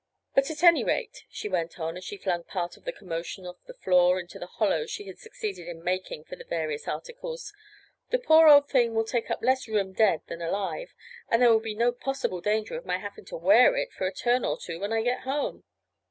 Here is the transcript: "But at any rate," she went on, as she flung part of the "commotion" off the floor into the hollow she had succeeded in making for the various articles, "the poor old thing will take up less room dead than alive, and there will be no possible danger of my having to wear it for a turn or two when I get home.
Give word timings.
"But 0.33 0.49
at 0.49 0.63
any 0.63 0.83
rate," 0.83 1.25
she 1.29 1.47
went 1.47 1.79
on, 1.79 1.95
as 1.95 2.03
she 2.03 2.17
flung 2.17 2.43
part 2.43 2.75
of 2.75 2.85
the 2.85 2.91
"commotion" 2.91 3.45
off 3.45 3.63
the 3.67 3.75
floor 3.75 4.19
into 4.19 4.39
the 4.39 4.47
hollow 4.47 4.87
she 4.87 5.05
had 5.05 5.19
succeeded 5.19 5.67
in 5.67 5.83
making 5.83 6.23
for 6.23 6.35
the 6.35 6.43
various 6.43 6.87
articles, 6.87 7.53
"the 8.09 8.17
poor 8.17 8.47
old 8.47 8.67
thing 8.67 8.95
will 8.95 9.05
take 9.05 9.29
up 9.29 9.43
less 9.43 9.67
room 9.67 9.93
dead 9.93 10.21
than 10.25 10.41
alive, 10.41 10.95
and 11.29 11.39
there 11.43 11.51
will 11.51 11.59
be 11.59 11.75
no 11.75 11.91
possible 11.91 12.41
danger 12.41 12.75
of 12.75 12.83
my 12.83 12.97
having 12.97 13.25
to 13.25 13.37
wear 13.37 13.75
it 13.75 13.93
for 13.93 14.07
a 14.07 14.11
turn 14.11 14.43
or 14.43 14.57
two 14.57 14.79
when 14.79 14.91
I 14.91 15.03
get 15.03 15.19
home. 15.19 15.65